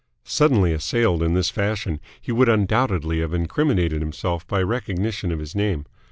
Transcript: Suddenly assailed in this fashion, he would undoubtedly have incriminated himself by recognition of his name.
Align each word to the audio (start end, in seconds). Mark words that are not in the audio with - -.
Suddenly 0.25 0.73
assailed 0.73 1.21
in 1.21 1.35
this 1.35 1.51
fashion, 1.51 1.99
he 2.19 2.31
would 2.31 2.49
undoubtedly 2.49 3.19
have 3.19 3.35
incriminated 3.35 4.01
himself 4.01 4.47
by 4.47 4.63
recognition 4.63 5.31
of 5.31 5.37
his 5.37 5.53
name. 5.53 5.85